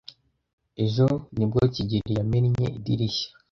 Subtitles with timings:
[0.85, 1.07] Ejo
[1.37, 3.27] nibwo kigeli yamennye idirishya.